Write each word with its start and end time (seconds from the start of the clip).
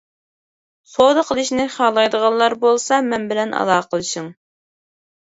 سودا 0.91 1.23
قىلىشنى 1.25 1.65
خالايدىغانلار 1.73 2.55
بولسا 2.63 2.97
مەن 3.11 3.53
ئالاقىلىشىڭ. 3.59 4.31